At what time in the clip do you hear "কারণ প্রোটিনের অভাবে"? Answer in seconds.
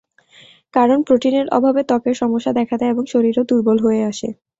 0.73-1.81